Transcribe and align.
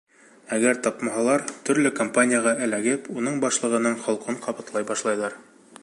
Әгәр 0.55 0.77
тапмаһалар, 0.87 1.43
төрлө 1.69 1.91
компанияға 1.99 2.55
эләгеп, 2.69 3.11
уның 3.19 3.39
башлығының 3.47 4.01
холҡон 4.07 4.41
ҡабатлай 4.49 4.91
башлайҙар. 4.95 5.39